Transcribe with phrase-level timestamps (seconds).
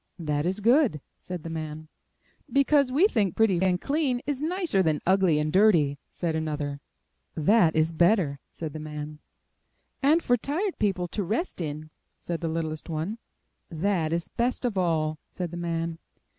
[0.17, 1.87] 'That is good!" said the man.
[2.51, 6.79] "Because we think pretty and clean is nicer than ugly and dirty!" said another.
[7.35, 9.19] "That is better!" said the man.
[9.19, 13.19] 75 MY BOOK HOUSE And for tired people to rest in!*' said the littlest one.
[13.69, 15.99] 'That is best of all!'* said the man.